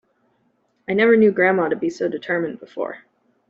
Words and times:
I 0.89 0.93
never 0.95 1.15
knew 1.15 1.31
grandma 1.31 1.69
to 1.69 1.75
be 1.75 1.91
so 1.91 2.09
determined 2.09 2.59
before. 2.59 3.03